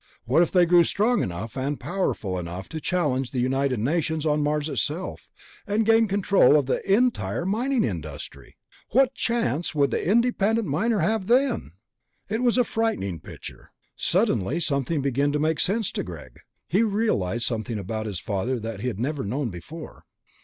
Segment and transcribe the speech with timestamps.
[0.25, 4.41] What if they grew strong enough and powerful enough to challenge the United Nations on
[4.41, 5.29] Mars itself,
[5.67, 8.57] and gain control of the entire mining industry?
[8.93, 11.73] What chance would the independent miner have then?
[12.29, 13.73] It was a frightening picture.
[13.95, 18.81] Suddenly something began to make sense to Greg; he realized something about his father that
[18.81, 20.05] he had never known before.